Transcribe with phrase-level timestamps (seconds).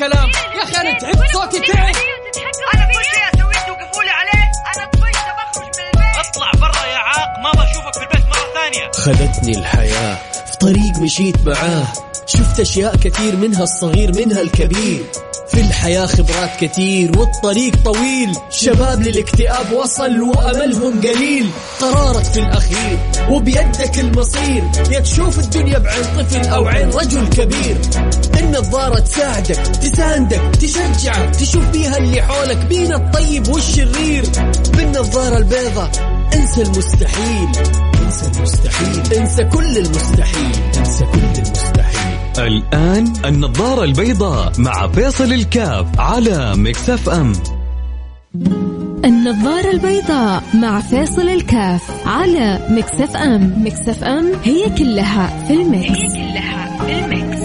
[0.00, 1.94] هالكلام يا أخي أنا تعبت صوتي تعب.
[2.74, 4.50] أنا كل شيء اسويه توقفوا لي عليه.
[4.76, 6.26] أنا طفشت بخرج من البيت.
[6.26, 8.90] اطلع برا يا عاق ما بشوفك في البيت مرة ثانية.
[8.92, 11.86] خذتني الحياة في طريق مشيت معاه.
[12.26, 15.04] شفت أشياء كثير منها الصغير منها الكبير.
[15.80, 18.36] الحياة خبرات كتير والطريق طويل.
[18.50, 21.50] شباب للاكتئاب وصل وأملهم قليل.
[21.80, 22.98] قرارك في الأخير
[23.30, 24.62] وبيدك المصير.
[24.90, 27.76] يا تشوف الدنيا بعين طفل أو عين رجل كبير.
[28.40, 34.24] النظارة تساعدك تساندك تشجعك تشوف بيها اللي حولك بين الطيب والشرير.
[34.76, 35.90] بالنظارة البيضة
[36.34, 37.48] انسى المستحيل.
[38.06, 39.14] انسى المستحيل.
[39.18, 40.52] انسى كل المستحيل.
[40.78, 41.89] انسى كل المستحيل.
[42.38, 47.32] الآن النظارة البيضاء مع فيصل الكاف على Mix FM
[49.04, 55.90] النظارة البيضاء مع فيصل الكاف على Mix FM Mix FM هي كلها في ال Mix,
[55.90, 57.40] هي كلها في ال Mix.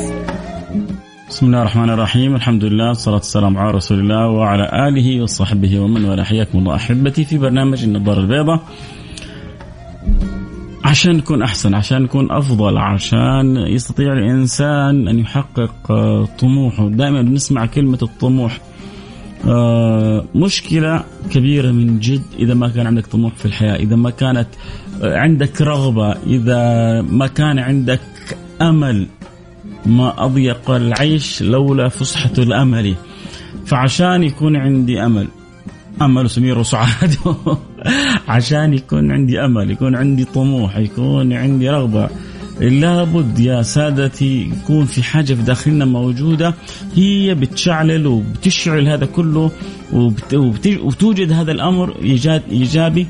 [1.29, 2.35] بسم الله الرحمن الرحيم.
[2.35, 6.23] الحمد لله والصلاة والسلام على رسول الله وعلى آله وصحبه ومن والاه.
[6.23, 8.59] حياكم الله أحبتي في برنامج النظارة البيضاء.
[10.85, 16.89] عشان نكون أحسن عشان نكون أفضل عشان يستطيع الإنسان أن يحقق آه، طموحه.
[16.89, 18.59] دائما بنسمع كلمة الطموح.
[19.47, 24.47] آه، مشكلة كبيرة من جد إذا ما كان عندك طموح في الحياة إذا ما كانت
[25.01, 28.01] آه، عندك رغبة إذا ما كان عندك
[28.61, 29.07] أمل.
[29.85, 32.95] ما أضيق العيش لولا فسحة الأمل.
[33.65, 35.27] فعشان يكون عندي أمل
[36.01, 37.15] أمل سمير وسعاد
[38.27, 42.09] عشان يكون عندي أمل يكون عندي طموح يكون عندي رغبة.
[42.59, 46.53] لابد يا سادتي يكون في حاجة في داخلنا موجودة
[46.95, 49.51] هي بتشعلل وبتشعل هذا كله
[49.93, 51.95] وبتوجد هذا الأمر
[52.51, 53.07] إيجابي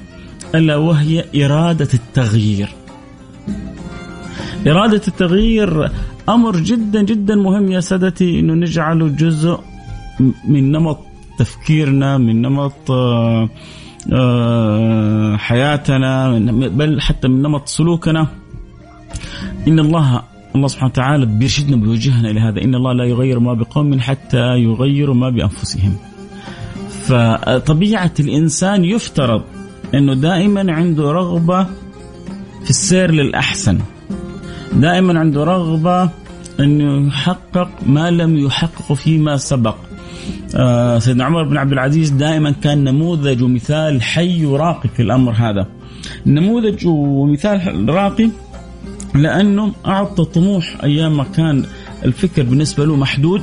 [0.56, 2.70] ألا وهي إرادة التغيير.
[4.68, 5.92] إرادة التغيير
[6.30, 9.60] أمر جدا جدا مهم يا سادتي أنه نجعله جزء
[10.48, 11.00] من نمط
[11.40, 13.50] تفكيرنا من نمط آه،
[15.38, 18.28] حياتنا بل حتى من نمط سلوكنا.
[19.68, 20.22] إن الله
[20.56, 22.64] الله سبحانه وتعالى بيرشدنا بيوجهنا إلى هذا.
[22.64, 25.96] إن الله لا يغير ما بقوم حتى يغيروا ما بأنفسهم.
[26.90, 29.44] فطبيعة الإنسان يفترض
[29.94, 31.64] إنه دائما عنده رغبة
[32.64, 33.80] في السير للأحسن.
[34.74, 36.10] دائما عنده رغبة
[36.60, 39.76] إنه يحقق ما لم يحققه فيما سبق.
[39.76, 39.85] آه
[41.00, 45.68] سيدنا عمر بن عبد العزيز دائما كان نموذج ومثال حي وراقي في الأمر هذا.
[46.26, 48.30] نموذج ومثال راقي
[49.16, 51.66] لأنه أعطى طموح أيام ما كان
[52.06, 53.42] الفكر بالنسبة له محدود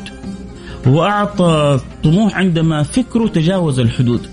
[0.86, 4.26] وأعطى طموح عندما فكره تجاوز الحدود.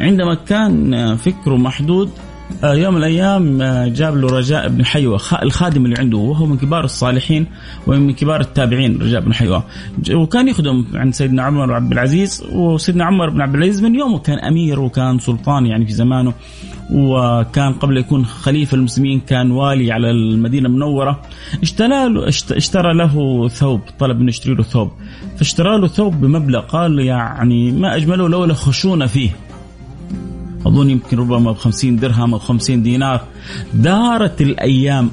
[0.00, 2.25] عندما كان فكره محدود آه،
[2.64, 6.84] يوم من الأيام آه، جاب له رجاء بن حيوة الخادم اللي عنده وهو من كبار
[6.84, 7.46] الصالحين
[7.86, 9.64] ومن كبار التابعين رجاء بن حيوة.
[10.12, 14.18] وكان يخدم عند سيدنا عمر بن عبد العزيز وسيدنا عمر بن عبد العزيز من يومه
[14.18, 16.32] كان أمير وكان سلطان يعني في زمانه
[16.92, 21.20] وكان قبل يكون خليفة المسلمين كان والي على المدينة المنورة.
[21.62, 24.90] اشترى اشترى له ثوب طلب انه يشتري له ثوب.
[25.36, 29.45] فاشترى له ثوب بمبلغ قال يعني ما أجمله لولا خشونة فيه.
[30.66, 33.20] أظن يمكن ربما ب 50 درهم أو 50 دينار.
[33.74, 35.10] دارت الأيام.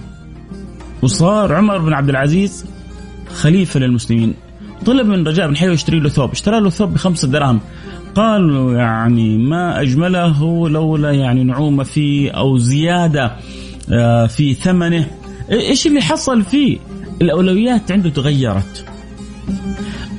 [1.02, 2.66] وصار عمر بن عبد العزيز
[3.34, 4.34] خليفة للمسلمين.
[4.86, 6.32] طلب من رجاء بن حيوة يشتري له ثوب.
[6.32, 7.60] اشترى له ثوب بخمسة دراهم
[8.16, 13.32] قال يعني ما أجمله لولا يعني نعومة فيه أو زيادة
[13.92, 15.08] آه، في ثمنه.
[15.52, 16.78] إيش اللي حصل فيه؟
[17.22, 18.86] الأولويات عنده تغيرت.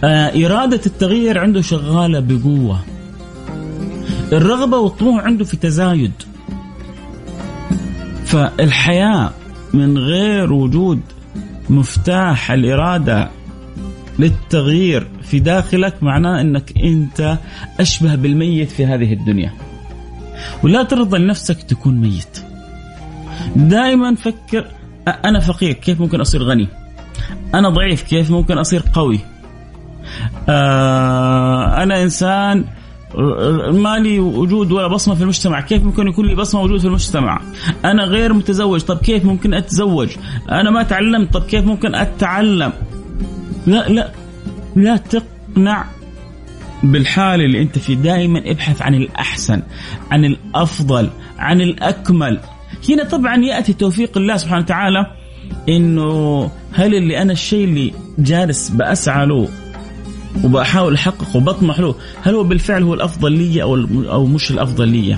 [0.05, 2.94] آه، إرادة التغيير عنده شغالة بقوة.
[4.35, 6.13] الرغبة والطموح عنده في تزايد.
[8.25, 9.31] فالحياة
[9.75, 11.01] من غير وجود
[11.71, 13.31] مفتاح الإرادة
[14.19, 17.39] للتغيير في داخلك معناه أنك أنت
[17.81, 19.53] أشبه بالميت في هذه الدنيا.
[20.63, 22.45] ولا ترضى لنفسك تكون ميت.
[23.57, 24.67] دائما فكر
[25.25, 26.69] أنا فقير كيف ممكن أصير غني؟
[27.55, 29.21] أنا ضعيف كيف ممكن أصير قوي؟
[30.49, 32.65] آه أنا إنسان
[33.73, 37.41] ما لي وجود ولا بصمة في المجتمع، كيف ممكن يكون لي بصمة وجود في المجتمع؟
[37.85, 40.09] أنا غير متزوج، طب كيف ممكن أتزوج؟
[40.51, 42.73] أنا ما تعلمت، طب كيف ممكن أتعلم؟
[43.67, 44.13] لا لا
[44.77, 45.85] لا تقنع
[46.83, 49.63] بالحال اللي أنت فيه، دائما ابحث عن الأحسن،
[50.11, 52.41] عن الأفضل، عن الأكمل.
[52.89, 55.07] هنا طبعا يأتي توفيق الله سبحانه وتعالى
[55.69, 59.49] إنه هل اللي أنا الشيء اللي جالس بأسعى له
[60.45, 61.95] وبحاول احققه وبطمح له.
[62.23, 63.75] هل هو بالفعل هو الافضل لي أو
[64.13, 65.17] أو مش الافضل لي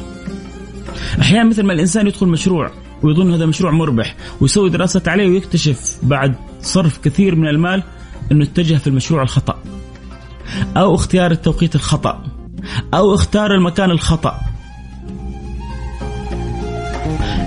[1.20, 2.70] أحيانا مثل ما الإنسان يدخل مشروع
[3.02, 7.82] ويظن هذا مشروع مربح ويسوي دراسات عليه ويكتشف بعد صرف كثير من المال
[8.32, 9.58] إنه اتجه في المشروع الخطأ.
[10.76, 12.22] أو اختيار التوقيت الخطأ.
[12.94, 14.40] أو اختار المكان الخطأ.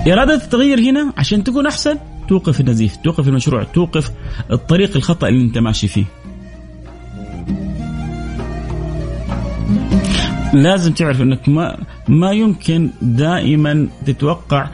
[0.06, 4.10] إرادة التغيير هنا عشان تكون أحسن توقف النزيف توقف المشروع توقف
[4.50, 6.04] الطريق الخطأ اللي أنت ماشي فيه.
[10.52, 11.76] لازم تعرف إنك ما
[12.08, 14.68] ما يمكن دائما تتوقع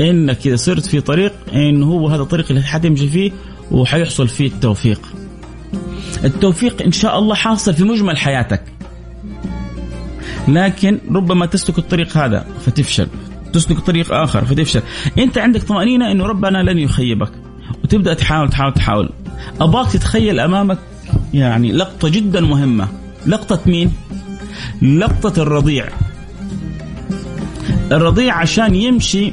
[0.00, 3.32] إنك إذا صرت في طريق انه هو هذا الطريق اللي حتمشي فيه
[3.70, 5.00] وحيحصل فيه التوفيق.
[6.24, 8.62] التوفيق إن شاء الله حاصل في مجمل حياتك.
[10.48, 13.06] لكن ربما تسلك الطريق هذا فتفشل،
[13.52, 14.82] تسلك طريق آخر فتفشل،
[15.18, 17.32] أنت عندك طمأنينة إنه ربنا لن يخيبك
[17.84, 19.10] وتبدأ تحاول تحاول تحاول.
[19.60, 20.78] ابغاك تتخيل أمامك
[21.34, 22.88] يعني لقطة جدا مهمة،
[23.26, 23.92] لقطة مين؟
[24.82, 25.88] لقطة الرضيع.
[27.92, 29.32] الرضيع عشان يمشي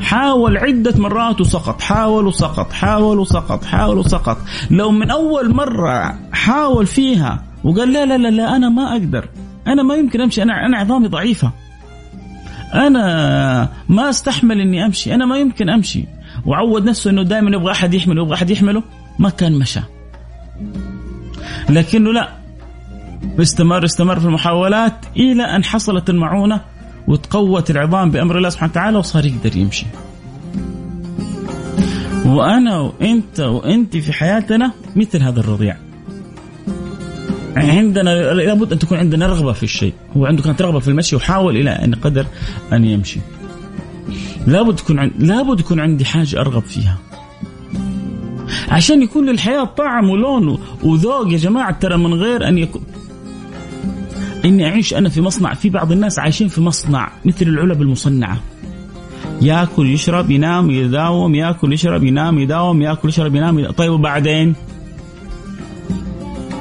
[0.00, 4.38] حاول عدة مرات وسقط حاول وسقط حاول وسقط حاول وسقط.
[4.70, 9.28] لو من أول مرة حاول فيها وقال لا لا لا, لا أنا ما أقدر.
[9.66, 11.52] أنا ما يمكن أمشي أنا أنا عظامي ضعيفة.
[12.74, 16.04] أنا ما أستحمل إني أمشي أنا ما يمكن أمشي.
[16.46, 18.82] وعود نفسه إنه دائما يبغى أحد يحمله يبغى أحد يحمله.
[19.18, 19.80] ما كان مشى.
[21.68, 22.37] لكنه لا
[23.40, 26.60] استمر استمر في المحاولات إلى أن حصلت المعونة
[27.08, 29.86] وتقوت العظام بأمر الله سبحانه وتعالى وصار يقدر يمشي.
[32.26, 35.76] وأنا وأنت وأنت في حياتنا مثل هذا الرضيع.
[37.56, 41.56] عندنا لابد أن تكون عندنا رغبة في الشيء، هو عنده كانت رغبة في المشي وحاول
[41.56, 42.26] إلى أن قدر
[42.72, 43.20] أن يمشي.
[44.46, 45.12] لابد تكون عند...
[45.18, 46.98] لابد يكون عندي حاجة أرغب فيها.
[48.68, 52.82] عشان يكون للحياة طعم ولون وذوق يا جماعة ترى من غير أن يكون
[54.44, 58.38] إني أعيش أنا في مصنع في بعض الناس عايشين في مصنع مثل العلب المصنعة.
[59.42, 63.74] يأكل يشرب ينام يداوم يأكل يشرب ينام يداوم يأكل يشرب ينام يداوم.
[63.74, 64.54] طيب وبعدين؟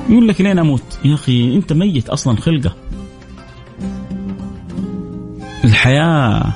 [0.09, 2.75] يقول لك لين أموت؟ يا أخي أنت ميت أصلا خلقة.
[5.63, 6.53] الحياة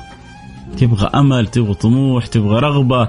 [0.76, 3.08] تبغى أمل تبغى طموح تبغى رغبة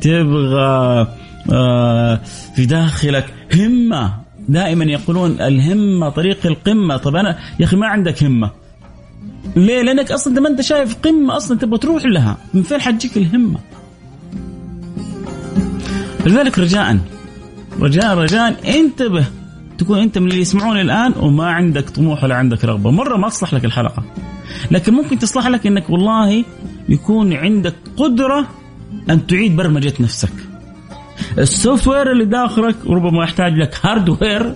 [0.00, 1.06] تبغى
[1.52, 2.20] آه
[2.56, 4.23] في داخلك همة.
[4.48, 6.96] دائما يقولون الهمة طريق القمة.
[6.96, 8.50] طب أنا يا أخي ما عندك همة.
[9.56, 12.36] ليه؟ لأنك أصلا ما أنت شايف قمة أصلا تبغى تروح لها.
[12.54, 13.58] من فين حتجيك الهمة؟
[16.26, 16.98] لذلك رجاء
[17.80, 19.24] رجاء رجاء انتبه.
[19.78, 22.90] تكون أنت من اللي يسمعون الآن وما عندك طموح ولا عندك رغبة.
[22.90, 24.04] مرة ما تصلح لك الحلقة.
[24.70, 26.44] لكن ممكن تصلح لك إنك والله
[26.88, 28.46] يكون عندك قدرة
[29.10, 30.32] أن تعيد برمجة نفسك.
[31.38, 34.54] ال software اللي داخلك ربما يحتاج لك hardware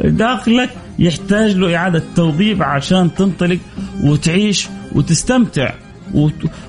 [0.00, 3.58] داخلك يحتاج له إعادة توظيف عشان تنطلق
[4.04, 5.70] وتعيش وتستمتع.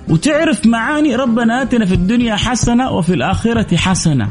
[0.09, 4.27] وتعرف معاني ربنا آتنا في الدنيا حسنة وفي الآخرة حسنة.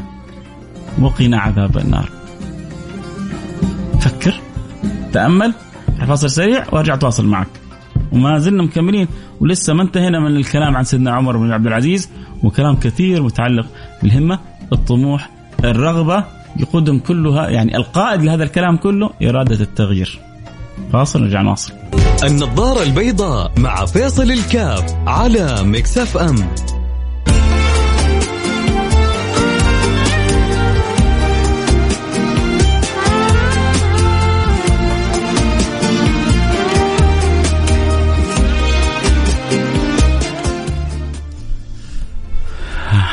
[1.01, 2.11] وقنا عذاب النار.
[4.01, 4.41] فكر
[5.13, 5.55] تأمل
[6.07, 7.49] فاصل سريع وأرجع تواصل معك.
[8.13, 9.09] وما زلنا مكملين
[9.41, 12.11] ولسه ما انتهينا من الكلام عن سيدنا عمر بن عبد العزيز
[12.43, 13.67] وكلام كثير متعلق
[14.03, 14.39] بالهمة.
[14.73, 15.31] الطموح
[15.65, 16.25] الرغبة
[16.57, 20.21] يقودهم كلها يعني القائد لهذا الكلام كله إرادة التغيير.
[20.93, 21.73] فاصل نرجع نواصل.
[22.25, 26.37] النظارة البيضاء مع فيصل الكاف على مكسف أم.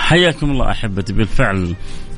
[0.05, 1.75] حياكم الله أحبتي بالفعل.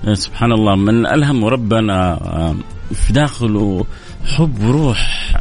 [0.07, 0.75] آه، سبحان الله.
[0.75, 2.55] من ألهم ربنا آه،
[2.93, 3.85] في داخله
[4.25, 5.33] حب وروح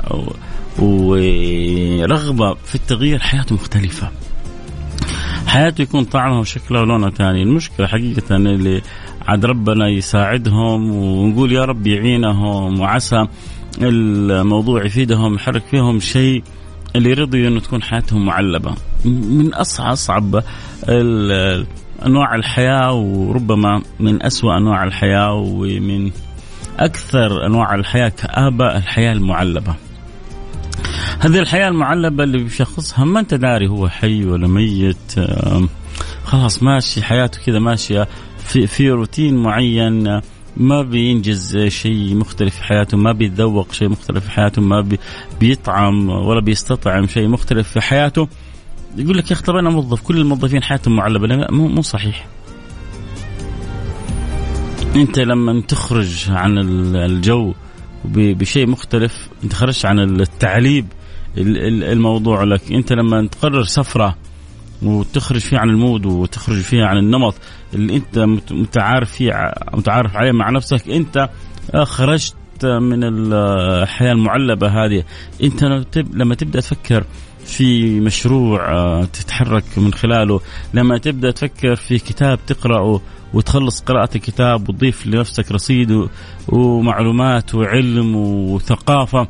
[0.79, 4.11] ورغبة في التغيير حياته مختلفة.
[5.47, 8.83] حياته يكون طعمها وشكلها ولونها ثاني المشكلة حقيقة اللي
[9.27, 13.27] عاد ربنا يساعدهم ونقول يا رب يعينهم وعسى
[13.83, 16.43] الموضوع يفيدهم يحرك فيهم شيء
[16.97, 18.75] اللي رضي إنه تكون حياتهم معلبة.
[19.05, 20.43] من أصعب أصعب
[22.07, 26.11] أنواع الحياة وربما من أسوأ أنواع الحياة ومن
[26.79, 29.75] أكثر أنواع الحياة كابه الحياة المعلبة.
[31.21, 35.15] هذه الحياة المعلبة اللي بيشخصها ما أنت داري هو حي ولا ميت
[36.25, 40.21] خلاص ماشي حياته كذا ماشية في في روتين معين
[40.57, 44.99] ما بينجز شيء مختلف في حياته ما بيتذوق شيء مختلف في حياته ما بي
[45.41, 48.29] بيطعم ولا بيستطعم شيء مختلف في حياته
[48.97, 52.27] يقول لك يا أخي أنا موظف كل الموظفين حياتهم معلبة مو مو صحيح.
[54.97, 56.59] أنت لما تخرج عن
[56.97, 57.55] الجو
[58.05, 60.87] بشيء مختلف أنت خرجت عن التعليب
[61.39, 62.73] الموضوع لك.
[62.73, 64.17] أنت لما تقرر سفرة
[64.83, 67.35] وتخرج فيها عن المود وتخرج فيها عن النمط
[67.75, 68.19] اللي أنت
[68.51, 71.31] متعارف فيه متعارف عليه مع نفسك أنت
[71.83, 72.35] خرجت
[72.65, 75.05] من الحياة المعلبة هذه.
[75.43, 75.65] أنت
[75.97, 77.05] لما تبدأ تفكر
[77.47, 80.41] في مشروع آه، تتحرك من خلاله.
[80.75, 83.01] لما تبدأ تفكر في كتاب تقرأه
[83.35, 86.09] وتخلص قراءة الكتاب وتضيف لنفسك رصيد
[86.49, 89.29] ومعلومات وعلم وثقافة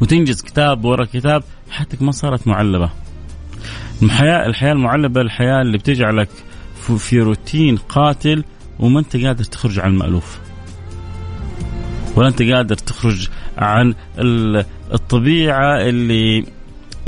[0.00, 2.90] وتنجز كتاب ورا كتاب حياتك ما صارت معلبة.
[4.02, 6.28] الحياة الحياة المعلبة الحياة اللي بتجعلك
[6.98, 8.44] في روتين قاتل
[8.78, 10.38] وما انت قادر تخرج عن المألوف.
[12.16, 13.94] ولا انت قادر تخرج عن
[14.92, 16.55] الطبيعة اللي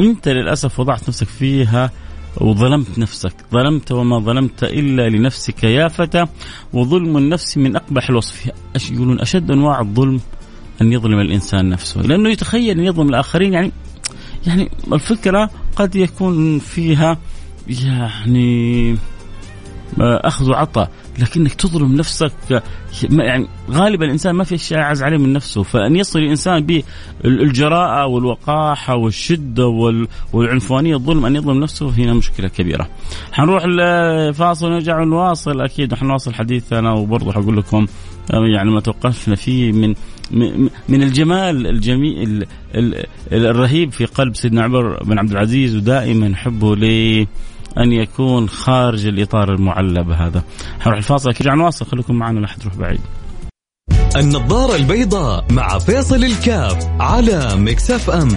[0.00, 1.90] انت للأسف وضعت نفسك فيها
[2.36, 3.34] وظلمت نفسك.
[3.52, 6.26] ظلمت وما ظلمت إلا لنفسك يا فتى
[6.72, 8.50] وظلم النفس من أقبح الوصف.
[8.90, 10.20] يقولون أشد أنواع الظلم
[10.82, 12.00] أن يظلم الإنسان نفسه.
[12.00, 13.72] لأنه يتخيل أن يظلم الآخرين يعني
[14.46, 17.18] يعني الفكرة قد يكون فيها
[17.68, 18.96] يعني
[20.00, 22.32] أخذ وعطاء لكنك تظلم نفسك.
[23.10, 25.62] يعني غالبا الإنسان ما في أشياء اعز عليه من نفسه.
[25.62, 26.82] فأن يصل الإنسان
[27.24, 29.66] بالجراءه والوقاحة والشدة
[30.32, 32.88] والعنفوانية الظلم أن يظلم نفسه هنا مشكلة كبيرة.
[33.32, 37.86] حنروح لفاصل ونرجع نواصل أكيد حنواصل حديثنا وبرضه حقول لكم
[38.30, 39.94] يعني ما توقفنا فيه من
[40.88, 42.46] من الجمال الجميل
[43.32, 47.26] الرهيب في قلب سيدنا عمر بن عبد العزيز ودائما حبه ل
[47.78, 50.42] أن يكون خارج الإطار المعلب هذا.
[50.80, 53.00] حنروح الفاصل نرجع نواصل خليكم معنا لا تروح بعيد.
[54.16, 58.28] النظارة البيضاء مع فيصل الكاف على مكسف أم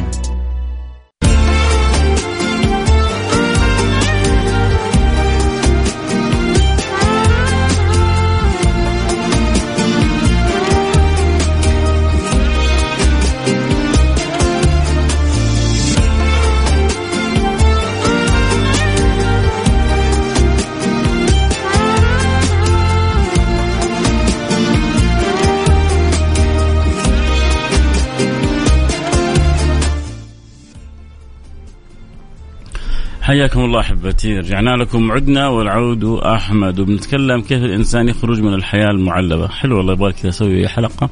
[33.31, 34.39] حياكم الله أحبتي.
[34.39, 35.11] رجعنا لكم.
[35.11, 36.79] عدنا والعود أحمد.
[36.79, 39.47] وبنتكلم كيف الإنسان يخرج من الحياة المعلبة.
[39.47, 41.09] حلو والله يبغى كذا أسوي حلقة.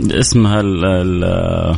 [0.00, 1.76] اسمها ال ال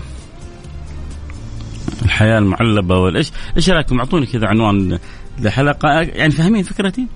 [2.05, 4.99] الحياة المعلبة والايش إيش رأيكم؟ أعطوني كذا عنوان
[5.39, 5.89] لحلقة.
[5.89, 7.07] يعني فاهمين فكرتي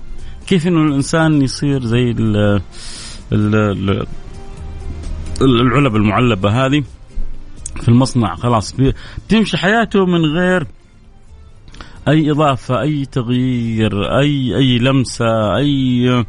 [0.47, 2.61] كيف إنه الإنسان يصير زي ال
[3.33, 4.05] ال
[5.41, 6.83] العلب المعلبة هذه
[7.81, 8.35] في المصنع.
[8.35, 8.75] خلاص
[9.27, 10.67] بتمشي حياته من غير
[12.07, 16.25] أي إضافة أي تغيير أي أي لمسة أي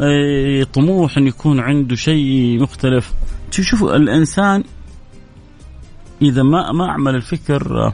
[0.00, 3.12] أي طموح ان يكون عنده شيء مختلف.
[3.50, 4.64] شوفوا الإنسان
[6.22, 7.92] إذا ما ما اعمل الفكر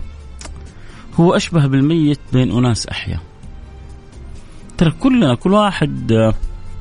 [1.15, 3.21] هو أشبه بالميت بين أناس احيا
[4.79, 6.33] ترى كلنا كل واحد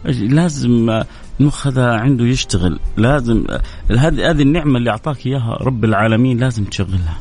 [0.05, 1.03] لازم
[1.39, 2.79] المخ هذا عنده يشتغل.
[2.97, 3.45] لازم
[3.89, 7.19] هذه هذه النعمة اللي أعطاك إياها رب العالمين لازم تشغلها.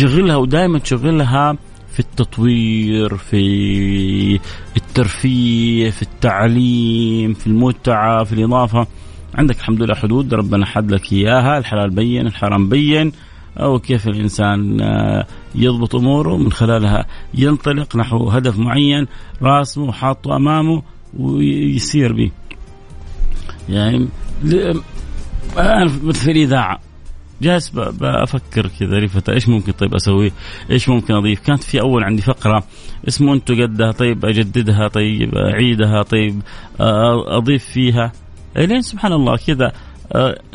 [0.00, 1.56] تشغلها ودائما تشغلها
[1.92, 4.40] في التطوير في
[4.76, 8.86] الترفيه في التعليم في المتعة في الإضافة.
[9.34, 11.58] عندك الحمد لله حدود ربنا حد لك إياها.
[11.58, 13.12] الحلال بين الحرام بين.
[13.56, 16.36] أو كيف الإنسان آه، يضبط أموره.
[16.36, 19.06] من خلالها ينطلق نحو هدف معين
[19.42, 20.82] راسمه حاطه أمامه
[21.18, 22.30] ويسير به.
[23.68, 24.08] يعني
[25.58, 26.89] أنا في الإذاعة.
[27.42, 30.32] جالس بفكر كذا إيش ممكن طيب أسوي؟
[30.70, 32.64] إيش ممكن أضيف؟ كانت في أول عندي فقرة
[33.08, 36.42] اسمه انتو قدها طيب أجددها طيب أعيدها طيب
[36.80, 38.12] أضيف فيها
[38.56, 39.72] لين سبحان الله كذا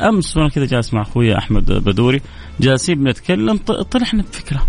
[0.00, 2.20] أمس وأنا كذا جالس مع أخوي أحمد بدوري
[2.60, 3.56] جالسين بنتكلم
[3.90, 4.66] طلعنا بفكره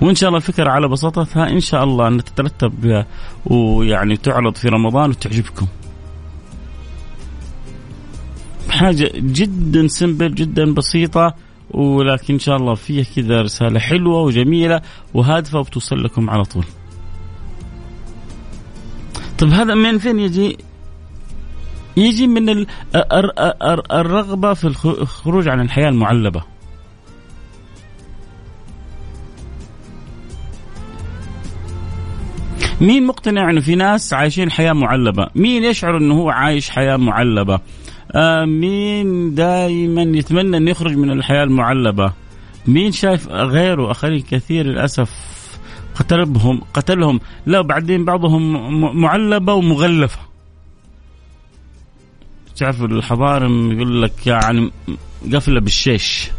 [0.00, 3.04] وإن شاء الله الفكرة على بساطتها إن شاء الله ان تترتب
[3.46, 5.66] ويعني تعرض في رمضان وتعجبكم.
[8.72, 11.34] حاجة جدا سمبل جدا بسيطة
[11.70, 14.82] ولكن إن شاء الله فيها كذا رسالة حلوة وجميلة
[15.14, 16.64] وهادفة وبتوصل لكم على طول
[19.38, 20.56] طيب هذا من فين يجي
[21.96, 22.66] يجي من
[23.92, 26.42] الرغبة في الخروج عن الحياة المعلبة
[32.80, 37.60] مين مقتنع إنه في ناس عايشين حياة معلبة؟ مين يشعر إنه هو عايش حياة معلبة؟
[38.44, 42.12] مين دائما يتمنى انه يخرج من الحياة المعلبة؟
[42.66, 45.10] مين شايف غيره؟ اخرين كثير للأسف
[45.94, 47.20] قتلهم قتلهم.
[47.46, 50.18] لا بعدين بعضهم معلبة ومغلفة.
[52.56, 54.70] تعرف الحضارم يقول لك يعني
[55.32, 56.30] قفلة بالشيش.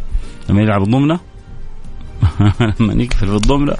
[0.49, 1.19] لما يلعب الضمنة.
[2.79, 3.75] لما يقفل في الضمنه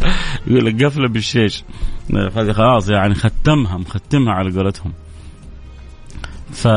[0.47, 1.63] يقول لك قفلة بالشيش.
[2.13, 4.93] هذه خلاص يعني ختمها مختمها على قولتهم.
[6.51, 6.67] ف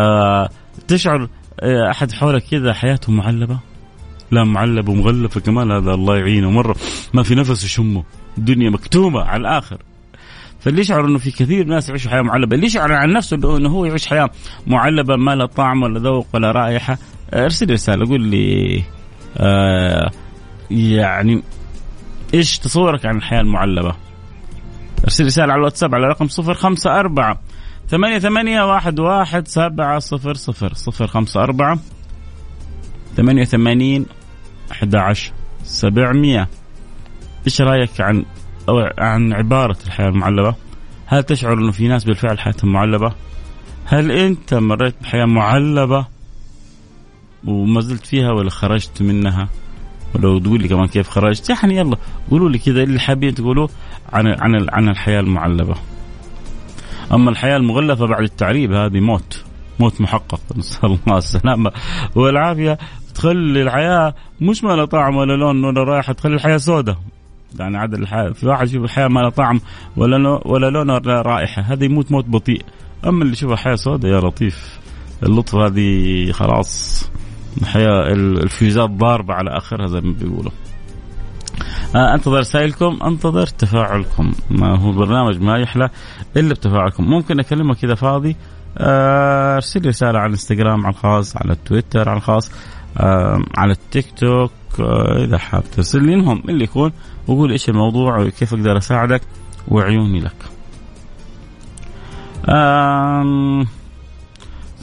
[0.88, 1.28] تشعر
[1.61, 3.59] آه، أحد حولك كذا حياته معلبة؟
[4.31, 6.50] لا معلب ومغلفة كمان هذا الله يعينه.
[6.50, 6.76] مرة
[7.14, 8.05] ما في نفس يشمه
[8.38, 9.78] الدنيا مكتومة على الآخر.
[10.61, 13.85] فاللي يشعر إنه في كثير ناس يعيشوا حياة معلبة، اللي يشعر عن نفسه انه هو
[13.85, 14.31] يعيش حياة
[14.66, 16.99] معلبة ما لا طعم ولا ذوق ولا رائحة.
[17.35, 18.83] أرسل رسالة قول لي
[19.37, 20.11] آه
[20.71, 21.43] يعني
[22.35, 23.95] إيش تصورك عن الحياة المعلبة؟
[25.05, 27.37] أرسل رسالة على الواتساب على رقم 054
[27.88, 31.78] ثمانية ثمانية واحد واحد سبعة صفر صفر صفر خمسة أربعة
[33.16, 34.07] ثمانية ثمانين
[34.73, 36.49] أحد عشر سبعمية.
[37.47, 38.25] إيش رأيك عن
[38.69, 40.55] أو عن عبارة الحياة المعلبة؟
[41.07, 43.12] هل تشعر أنه في ناس بالفعل حياتهم معلبة؟
[43.85, 46.07] هل أنت مريت بحياة معلبة
[47.47, 49.49] وما زلت فيها ولا خرجت منها؟
[50.14, 51.97] ولو تقول لي كمان كيف خرجت يعني يلا
[52.31, 53.71] قولوا لي كذا اللي حابين تقولوه
[54.12, 55.76] عن عن عن الحياة المعلبة.
[57.13, 59.45] أما الحياة المغلفه بعد التعريب هذه موت
[59.81, 60.41] موت محقق.
[60.57, 61.73] نسأل الله السلامة
[62.15, 62.79] والعافية.
[63.15, 66.97] تخلي الحياة مش ما طعم ولا لون ولا رائحة تخلي الحياة سوداء
[67.59, 69.61] يعني عدد الحياة في واحد يشوف الحياة ما لا طعم
[69.97, 71.63] ولا ولا لون ولا رائحة.
[71.63, 72.63] هذا يموت موت بطيء.
[73.07, 74.79] أما اللي يشوفها حياة سوداء يا لطيف.
[75.23, 77.05] اللطف هذه خلاص.
[77.63, 80.53] الحياة الفيوزات ضاربة على آخرها زي ما بيقولوا.
[81.95, 84.33] انتظر رسائلكم انتظر تفاعلكم.
[84.50, 85.88] ما هو برنامج ما يحلى
[86.37, 87.05] إلا بتفاعلكم.
[87.05, 88.37] ممكن أكلمك كذا فاضي.
[88.78, 92.52] آه، أرسل لي رسالة على الانستغرام على الخاص على التويتر على الخاص.
[92.99, 94.52] آه، على التيك توك
[95.16, 96.93] إذا حاب ترسل لي المهم اللي يكون
[97.26, 99.21] وقول إيش الموضوع وكيف أقدر أساعدك
[99.69, 100.37] وعيوني لك.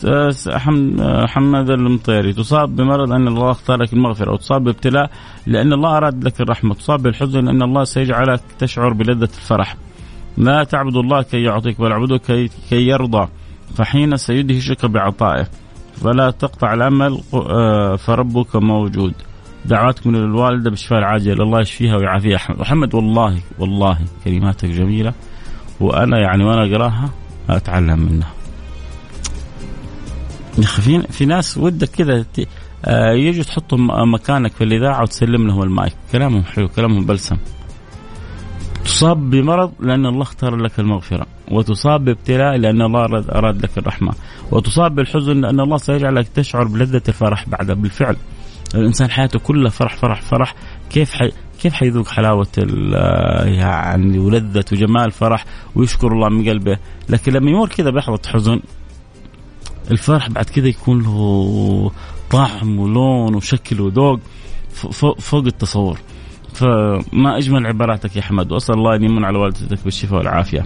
[0.05, 2.33] محمد المطيري.
[2.33, 5.09] تصاب بمرض أن الله اختار لك المغفرة وتصاب بابتلاء
[5.47, 9.75] لأن الله أراد لك الرحمة تصاب بالحزن لأن الله سيجعلك تشعر بلذة الفرح.
[10.37, 13.27] لا تعبد الله كي يعطيك بل أعبده كي, يرضى
[13.75, 15.47] فحين سيدهشك بعطائه.
[15.95, 19.13] فلا تقطع الأمل آه، فربك موجود.
[19.65, 22.39] دعواتكم للوالده بالشفاء العاجل الله يشفيها ويعافيها.
[22.49, 25.13] محمد والله والله كلماتك جميلة
[25.79, 27.09] وأنا يعني وأنا أقراها
[27.49, 28.42] أتعلم منها.
[30.61, 32.25] في في ناس ودك كذا
[32.85, 35.93] آه، يجوا تحطوا مكانك في الإذاعة وتسلم لهم المايك.
[36.11, 37.37] كلامهم حلو كلامهم بلسم.
[38.85, 41.25] تصاب بمرض لأن الله اختار لك المغفرة.
[41.51, 44.13] وتصاب بابتلاء لأن الله أراد لك الرحمة.
[44.51, 48.17] وتصاب بالحزن لأن الله سيجعلك تشعر بلذة الفرح بعد بالفعل.
[48.75, 50.55] الإنسان حياته كلها فرح فرح فرح.
[50.89, 52.47] كيف حي كيف حيذوق حلاوة
[53.45, 56.77] يعني ولذة وجمال فرح ويشكر الله من قلبه؟
[57.09, 58.59] لكن لما يمر كذا بلحظة حزن
[59.91, 61.91] الفرح بعد كذا يكون له
[62.31, 64.19] طعم ولون وشكل وذوق
[65.19, 65.97] فوق التصور.
[66.53, 70.65] فما أجمل عباراتك يا أحمد وأسأل الله أن يمن على والدتك بالشفاء والعافية.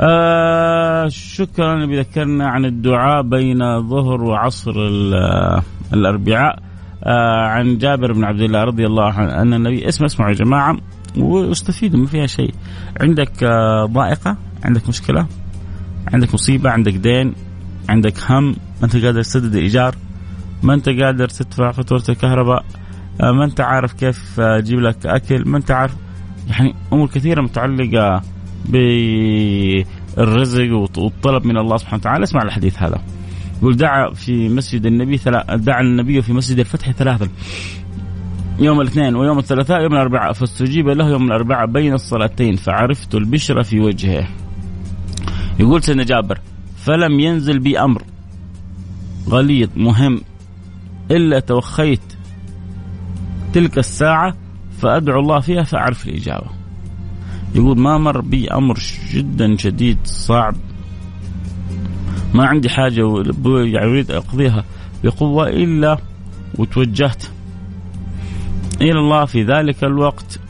[0.00, 4.74] آه شكرا بذكرنا عن الدعاء بين ظهر وعصر
[5.92, 6.58] الأربعاء.
[7.04, 10.76] آه عن جابر بن عبد الله رضي الله عنه أن النبي اسمع اسمعوا يا جماعة
[11.16, 12.54] واستفيدوا ما فيها شيء.
[13.00, 15.26] عندك آه ضائقة؟ عندك مشكلة؟
[16.12, 17.34] عندك مصيبة؟ عندك دين؟
[17.88, 19.94] عندك هم ما أنت قادر تسدد الإيجار
[20.62, 22.64] ما أنت قادر تدفع فاتورة الكهرباء
[23.20, 25.94] آه، ما أنت عارف كيف تجيب لك أكل ما أنت عارف
[26.48, 28.22] يعني أمور كثيرة متعلقة
[28.64, 32.24] بالرزق والطلب من الله سبحانه وتعالى.
[32.24, 33.02] اسمع الحديث هذا.
[33.58, 35.20] يقول دعا في مسجد النبي
[35.54, 37.28] دعا النبي في مسجد الفتح ثلاثا.
[38.58, 43.80] يوم الاثنين ويوم الثلاثاء يوم الأربعاء فاستجيب له يوم الأربعاء بين الصلاتين فعرفت البشرة في
[43.80, 44.28] وجهه.
[45.60, 46.38] يقول سيدنا جابر
[46.84, 48.02] فلم ينزل بي أمر
[49.28, 50.20] غليظ مهم
[51.10, 52.00] إلا توخيت
[53.52, 54.34] تلك الساعة
[54.78, 56.46] فأدعو الله فيها فأعرف الإجابة.
[57.54, 58.78] يقول ما مر بي أمر
[59.10, 60.54] جدا شديد صعب
[62.34, 63.00] ما عندي حاجة
[63.82, 64.64] اريد أقضيها
[65.04, 65.98] بقوة إلا
[66.58, 67.24] وتوجهت
[68.80, 70.40] إلى الله في ذلك الوقت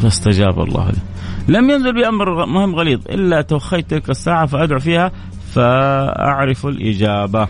[0.00, 1.11] فاستجاب الله لي.
[1.48, 5.12] لم ينزل بأمر مهم غليظ إلا توخيت تلك الساعة فأدعو فيها
[5.54, 7.48] فأعرف الإجابة.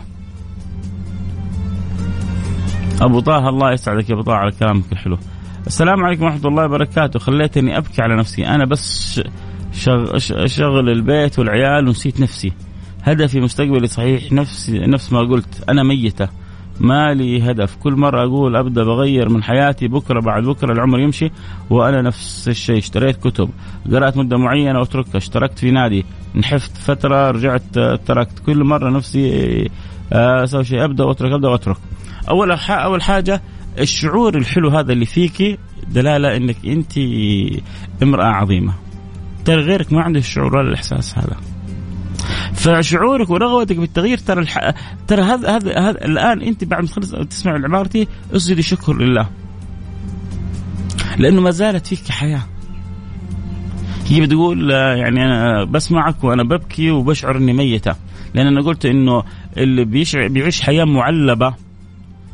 [3.00, 5.18] أبو طه الله يسعدك يا أبو طه على كلامك الحلو.
[5.66, 7.18] السلام عليكم ورحمة الله وبركاته.
[7.18, 8.46] خليتني أبكي على نفسي.
[8.46, 9.20] أنا بس
[10.46, 12.52] شغل البيت والعيال ونسيت نفسي.
[13.02, 15.64] هدفي مستقبلي صحيح نفسي نفس ما قلت.
[15.68, 16.28] أنا ميتة.
[16.82, 17.76] ما لي هدف.
[17.76, 21.30] كل مرة أقول أبدأ بغير من حياتي بكرة بعد بكرة العمر يمشي
[21.70, 22.78] وأنا نفس الشيء.
[22.78, 23.50] اشتريت كتب
[23.92, 25.16] قرأت مدة معينة وأتركها.
[25.16, 28.38] اشتركت في نادي نحفت فترة رجعت تركت.
[28.46, 29.70] كل مرة نفسي
[30.12, 30.84] آه، أسوي شيء.
[30.84, 31.76] أبدأ وأترك أبدأ وأترك.
[32.30, 33.42] أول أول حاجة
[33.78, 36.92] الشعور الحلو هذا اللي فيكي دلالة أنك أنت
[38.02, 38.72] امرأة عظيمة.
[39.44, 41.51] ترى غيرك ما عنده الشعور ولا الإحساس هذا.
[42.62, 44.74] فشعورك ورغبتك بالتغيير ترى الح...
[45.06, 49.28] ترى هذا هذا هذا الآن أنت بعد ما تخلص تسمع عبارتي اسجدي شكر لله.
[51.18, 52.42] لأنه ما زالت فيك حياة.
[54.06, 57.94] هي بتقول يعني أنا بسمعك وأنا ببكي وبشعر إني ميتة.
[58.34, 59.24] لأن أنا قلت إنه
[59.56, 61.54] اللي بيشعر بيعيش حياة معلبة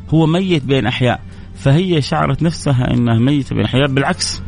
[0.09, 1.21] هو ميت بين أحياء.
[1.55, 3.87] فهي شعرت نفسها إنها ميتة بين أحياء.
[3.87, 4.41] بالعكس.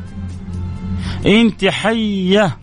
[1.26, 2.58] أنت حية.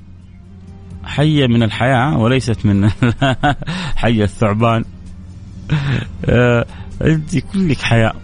[1.09, 2.91] حية من الحياة وليست من
[4.03, 4.85] حية الثعبان.
[6.25, 6.67] آه،
[7.03, 8.15] أنت كلك حياة.